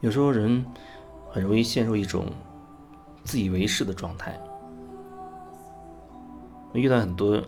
[0.00, 0.64] 有时候人
[1.30, 2.26] 很容易陷入一种
[3.22, 4.38] 自以为是的状态。
[6.72, 7.42] 遇到很多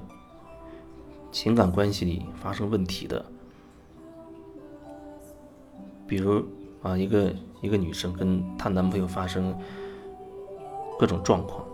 [1.31, 3.25] 情感关系里发生问题的，
[6.07, 6.45] 比如
[6.83, 9.57] 啊，一个一个女生跟她男朋友发生
[10.99, 11.65] 各种状况，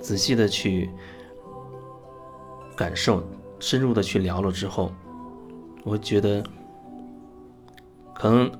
[0.00, 0.88] 仔细的去
[2.76, 3.22] 感受，
[3.58, 4.92] 深入的去聊了之后，
[5.82, 6.42] 我觉得
[8.14, 8.50] 可能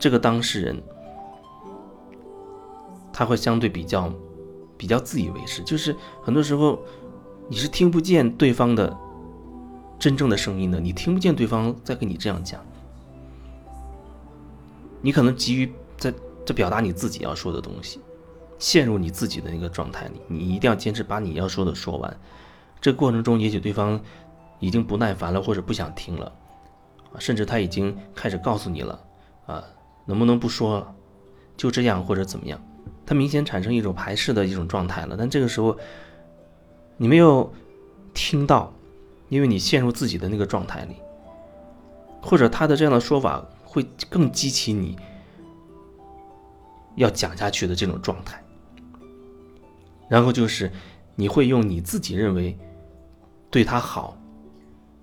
[0.00, 0.82] 这个当事人
[3.12, 4.12] 他会相对比较。
[4.80, 6.80] 比较自以为是，就是很多时候
[7.48, 8.96] 你是听不见对方的
[9.98, 12.64] 真正的声音的，你听不见对方在跟你这样讲，
[15.02, 16.10] 你可能急于在
[16.46, 18.00] 在表达你自己要说的东西，
[18.58, 22.16] 陷入你自己的那个状态里，你一定要坚持把你要说的说完。
[22.80, 24.00] 这过程中，也许对方
[24.60, 26.32] 已经不耐烦了，或者不想听了，
[27.18, 28.98] 甚至他已经开始告诉你了
[29.44, 29.62] 啊，
[30.10, 30.94] 能不能不说了，
[31.56, 32.60] 就这样或者怎么样。
[33.06, 35.78] 他明显产生一种排斥的一种状态了，但这个时候
[36.96, 37.52] 你没有
[38.12, 38.72] 听到，
[39.28, 40.96] 因为你陷入自己的那个状态里，
[42.20, 44.96] 或者他的这样的说法会更激起你
[46.96, 48.42] 要讲下去的这种状态。
[50.08, 50.72] 然后就是
[51.14, 52.58] 你会用你自己认为
[53.48, 54.16] 对他好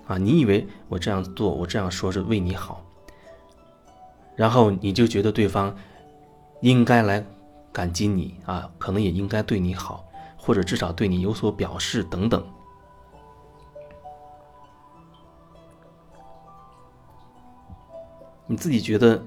[0.05, 2.85] 啊，你以为我这样做，我这样说是为你好，
[4.37, 5.75] 然后你就觉得对方
[6.61, 7.21] 应该来。
[7.69, 10.03] 感激你啊，可能也应该对你好，
[10.35, 12.43] 或者至少对你有所表示等等。
[18.47, 19.23] 你自己觉得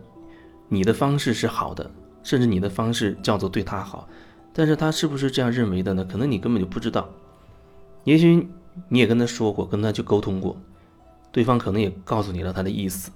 [0.67, 1.89] 你的方式是好的，
[2.25, 4.09] 甚至你的方式叫做对他好，
[4.53, 6.05] 但是他是不是这样认为的呢？
[6.05, 7.09] 可能你根本就不知道。
[8.03, 8.49] 也许
[8.89, 10.57] 你也跟他说过，跟他去沟通过，
[11.31, 13.13] 对方可能也告诉你了他的意思。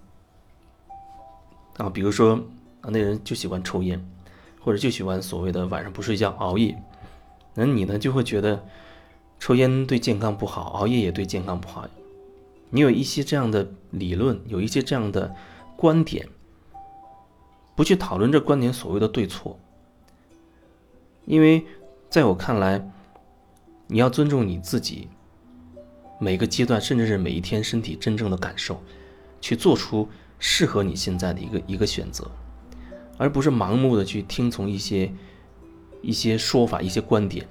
[1.76, 2.34] 啊，比如说
[2.80, 4.04] 啊，那人就喜欢抽烟。
[4.60, 6.82] 或者就喜欢所谓的晚上不睡觉熬夜，
[7.52, 8.64] 那你呢就会觉得
[9.38, 11.86] 抽烟对健康不好，熬夜也对健康不好。
[12.70, 15.34] 你有一些这样的理论，有一些这样的
[15.76, 16.26] 观点，
[17.76, 19.60] 不去讨论这观点所谓的对错，
[21.26, 21.66] 因为
[22.08, 22.90] 在我看来，
[23.88, 25.08] 你要尊重你自己
[26.18, 28.82] 每个阶段，甚至是每一天身体真正的感受，
[29.42, 30.08] 去做出
[30.46, 32.30] 适合你现在的一个一个选择。
[33.16, 35.10] 而不是盲目的去听从一些
[36.02, 37.48] 一些说法、一些观点，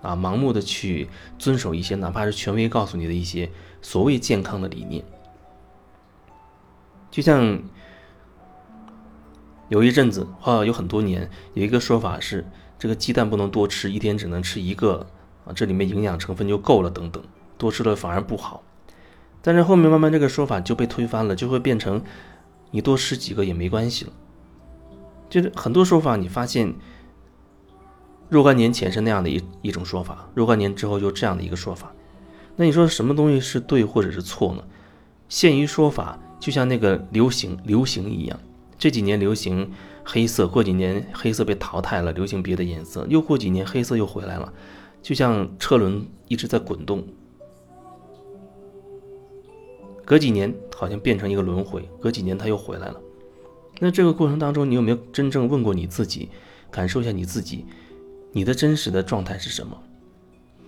[0.00, 1.08] 啊，盲目的去
[1.40, 3.50] 遵守一些哪怕是权威告诉你的一些
[3.80, 5.04] 所谓健康的理念。
[7.10, 7.60] 就像
[9.68, 12.46] 有一阵子，啊，有很多年，有一个说法是，
[12.78, 15.04] 这个鸡蛋不能多吃，一天只能吃一个，
[15.44, 17.20] 啊，这里面营养成分就够了，等等，
[17.58, 18.62] 多吃了反而不好。
[19.42, 22.02] 但是后面慢慢这个说法就被推翻了，就会变成
[22.70, 24.12] 你多吃几个也没关系了。
[25.28, 26.72] 就是很多说法，你发现
[28.28, 31.92] 若干年前是那样的一一种说法，若干年之后又这样的一个说法，
[32.56, 34.62] 那你说什么东西是对或者是错呢？
[35.28, 38.38] 限于说法，就像那个流行流行一样，
[38.78, 39.70] 这几年流行
[40.04, 44.52] 黑色，过几年黑色被淘汰了，流行别的颜色，又过几年黑色又回来了，
[45.00, 47.02] 就像车轮一直在滚动，
[50.04, 53.00] 隔几年好像变成一个轮回，隔几年它又回来了。
[53.78, 56.28] 那这个过程当中，你有没有真正问过你自己，
[56.70, 57.64] 感受一下你自己，
[58.32, 59.76] 你的真实的状态是什么？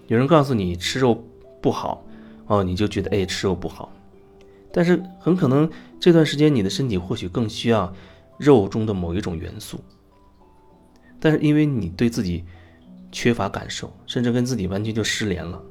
[0.06, 1.24] 有人告诉你吃肉
[1.60, 2.04] 不好，
[2.46, 3.92] 哦，你就觉得哎吃肉不好，
[4.72, 5.68] 但是很可能
[5.98, 7.92] 这段时间你的身体或许更需要
[8.38, 9.78] 肉中的某一种元素，
[11.18, 12.44] 但是因为你对自己
[13.10, 15.62] 缺乏感受，甚至跟自己完全就失联了，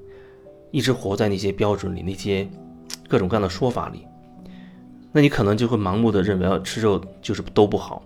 [0.71, 2.49] 一直活在那些标准里，那些
[3.07, 4.05] 各种各样的说法里。
[5.11, 8.03] 那你可能就会盲目的认为，要吃肉就是都不好。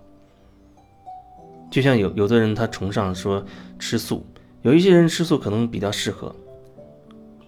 [1.70, 3.44] 就像有有的人他崇尚说
[3.78, 4.26] 吃素，
[4.62, 6.36] 有一些人吃素可能比较适合，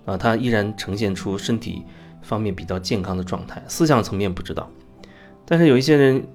[0.06, 1.84] 啊，他依然呈现出身体
[2.22, 4.70] 方面比较健康的状态，思想层面不知道。
[5.46, 6.26] 但是有一些人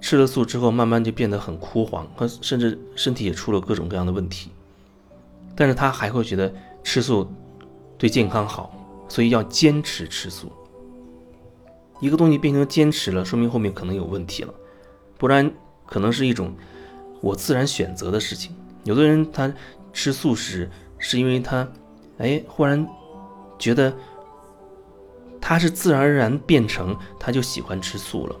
[0.00, 4.50] 吃了素之后，慢慢就变得很枯黄，和甚至身体也出了各种各样的问题。
[5.56, 6.52] 但是他还会觉得
[6.84, 7.28] 吃素
[7.96, 8.72] 对健康好，
[9.08, 10.52] 所以要坚持吃素。
[12.00, 14.54] 一个东西变成坚持了，说明后面可能有问题了，
[15.16, 15.50] 不然
[15.86, 16.54] 可能是一种
[17.20, 18.54] 我自然选择的事情。
[18.84, 19.52] 有的人他
[19.92, 21.68] 吃素食是因为他，
[22.18, 22.86] 哎，忽然
[23.58, 23.92] 觉得
[25.40, 28.36] 他是自然而然变成他就喜欢吃素了，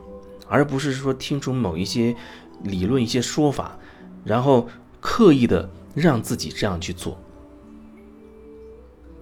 [0.48, 2.14] 而不是说听从某一些
[2.62, 3.78] 理论、一些说法，
[4.24, 4.68] 然后
[5.00, 7.18] 刻意的让自己这样去做。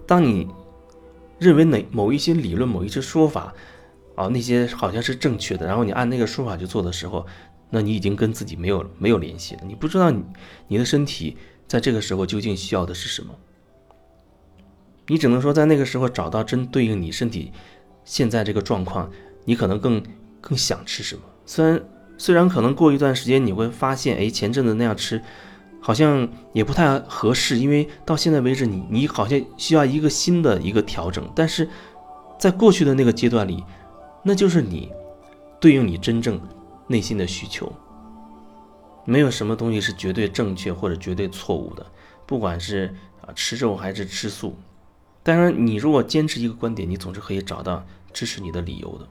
[0.05, 0.47] 当你
[1.39, 3.53] 认为哪某一些理论、某一些说法，
[4.17, 7.23] 啊，那些好像是正确的，然后你按那个说法去做的时候，
[7.69, 10.23] 那你已经跟自己没有没有联系了，你不知道你
[10.69, 11.37] 你的身体
[11.67, 13.35] 在这个时候究竟需要的是什么，
[15.05, 17.51] 你只能说在那个时候找到真对应你身体
[18.05, 19.07] 现在这个状况，
[19.45, 20.01] 你可能更
[20.41, 21.21] 更想吃什么。
[21.45, 21.79] 虽然
[22.17, 25.21] 虽然可能过一段时间你会发现，哎，前阵子那样吃
[25.79, 31.69] 好像也不太合适，因为到现在为止你你好像需要一个新的一个调整，但是
[32.39, 33.63] 在过去的那个阶段里。
[34.27, 34.91] 那就是你
[35.57, 36.37] 对应你真正
[36.85, 37.71] 内心的需求，
[39.05, 41.85] 没有什么东西是绝对正确或者绝对错误的，
[42.25, 44.53] 不管是啊吃肉还是吃素。
[45.23, 47.81] 当然，你如果坚持一个观点，你总是可以找到
[48.11, 49.07] 支持你的理由的，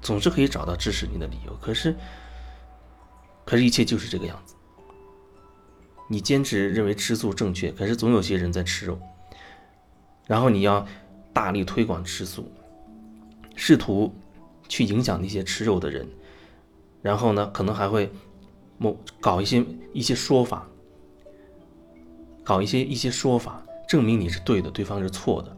[0.00, 1.54] 总是可以找到支持你的理由。
[1.60, 1.94] 可是，
[3.44, 4.54] 可是，一切就是这个样子。
[6.08, 8.98] 你坚持认为吃素正确，可是总有些人在吃肉，
[10.26, 10.86] 然后你要
[11.34, 12.50] 大力推广吃素，
[13.54, 14.10] 试图。
[14.68, 16.08] 去影响那些吃肉的人，
[17.02, 18.10] 然后呢，可能还会
[18.78, 20.68] 某搞一些一些说法，
[22.42, 25.56] 搞一些一些说法，证明你是对的，对方是错的。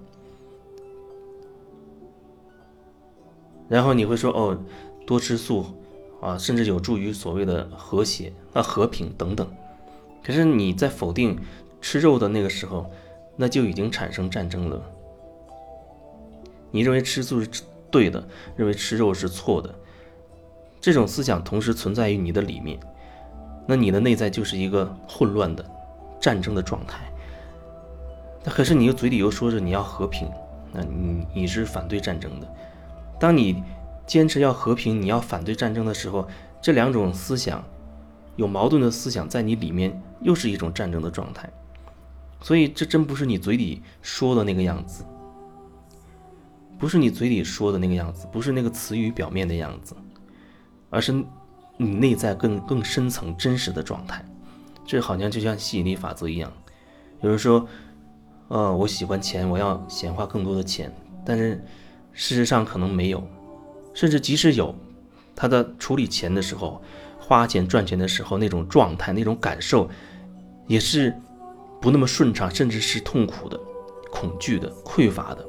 [3.69, 4.56] 然后你会说哦，
[5.06, 5.64] 多吃素
[6.20, 9.49] 啊，甚至有助于所谓的和谐啊、和平等等。
[10.23, 11.38] 可是你在否定
[11.81, 12.91] 吃肉的那个时候，
[13.37, 14.82] 那就已经产生战争了。
[16.70, 17.49] 你认为吃素是？
[17.96, 18.22] 对的，
[18.56, 19.75] 认为吃肉是错的，
[20.82, 22.78] 这种思想同时存在于你的里面，
[23.66, 25.64] 那你的内在就是一个混乱的
[26.20, 27.10] 战争的状态。
[28.44, 30.28] 那可是你又嘴里又说着你要和平，
[30.75, 32.46] 那你你是反对战争的。
[33.19, 33.62] 当你
[34.06, 36.28] 坚持要和平，你要反对战争的时候，
[36.60, 37.64] 这两种思想
[38.37, 41.48] 有矛盾的思想在你里面，又是一种战争的状态。
[42.43, 45.02] 所以这真不是你嘴里说的那个样子。
[46.78, 49.94] 不是你嘴里说的那个样子，不是那个词语表面的样子，
[50.90, 51.12] 而是
[51.76, 54.25] 你内在更更深层真实的状态。
[54.84, 56.52] 这好像就像吸引力法则一样，
[57.20, 57.67] 有人说，
[58.49, 60.94] 呃，我喜欢钱，我要显化更多的钱，
[61.25, 61.64] 但是
[62.12, 63.26] 事实上可能没有，
[63.93, 64.72] 甚至即使有，
[65.34, 66.81] 他在处理钱的时候，
[67.19, 69.90] 花钱赚钱的时候那种状态、那种感受，
[70.69, 71.12] 也是
[71.81, 73.58] 不那么顺畅，甚至是痛苦的、
[74.11, 75.44] 恐惧的、匮乏的。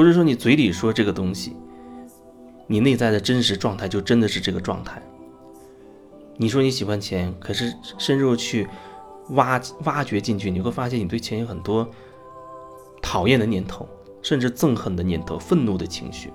[0.00, 1.54] 不是说你嘴里说这个东西，
[2.66, 5.02] 你内在的真实状态就真的是这个状态。
[6.38, 8.66] 你说你喜欢钱，可是深入去
[9.32, 11.86] 挖挖掘进去，你会发现你对钱有很多
[13.02, 13.86] 讨厌的念头，
[14.22, 16.32] 甚至憎恨的念头、愤怒的情绪。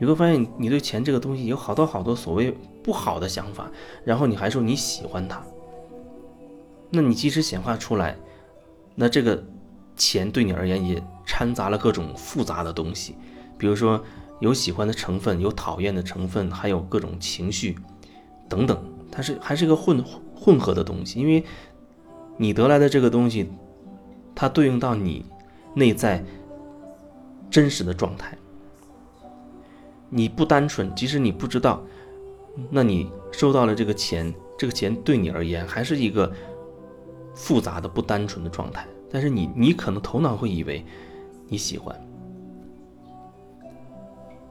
[0.00, 2.52] 你会发现你对钱这个东西有好多好多所谓
[2.82, 3.70] 不好的想法，
[4.04, 5.40] 然后你还说你喜欢它。
[6.90, 8.16] 那你即使显化出来，
[8.96, 9.40] 那这个。
[10.00, 13.14] 钱对你而言也掺杂了各种复杂的东西，
[13.58, 14.02] 比如说
[14.40, 17.76] 有喜欢的成分，有讨厌的成分，还有各种情绪
[18.48, 18.82] 等等，
[19.12, 20.02] 它是还是一个混
[20.34, 21.20] 混合的东西。
[21.20, 21.44] 因为
[22.38, 23.52] 你得来的这个东西，
[24.34, 25.26] 它对应到你
[25.74, 26.24] 内在
[27.50, 28.36] 真实的状态。
[30.08, 31.82] 你不单纯，即使你不知道，
[32.70, 36.32] 那你收到了这个钱，这个钱对你而言还是一个
[37.34, 38.86] 复杂的、不单纯的状态。
[39.10, 40.84] 但是你，你可能头脑会以为
[41.48, 41.98] 你喜欢。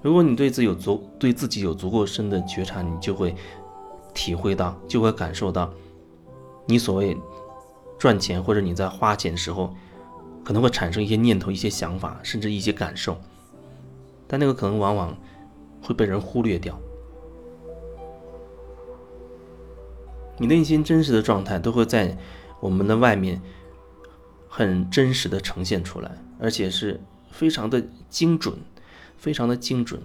[0.02, 3.36] 如果你对自己有足对自己有足够深的觉察，你就会
[4.14, 5.72] 体会到，就会感受到，
[6.66, 7.18] 你所谓
[7.98, 9.74] 赚钱或者你在花钱的时候，
[10.44, 13.18] 可能会产生一些念头、一些想法，甚至一些感受。
[14.28, 15.18] 但那个可能往往
[15.82, 16.78] 会被人忽略掉。
[20.38, 22.16] 你内心真实的状态都会在
[22.60, 23.42] 我们的外面。
[24.48, 27.00] 很真实的呈现出来，而且是
[27.32, 28.56] 非常的精准，
[29.18, 30.02] 非常的精准。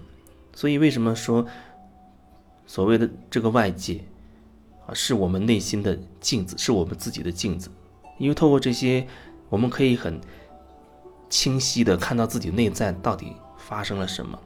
[0.53, 1.45] 所以为什么说
[2.65, 4.03] 所谓的这个外界
[4.85, 7.69] 啊，是我们内心的镜子，是我们自己的镜子？
[8.19, 9.07] 因为透过这些，
[9.49, 10.19] 我们可以很
[11.29, 14.39] 清晰的看到自己内在到底发生了什么。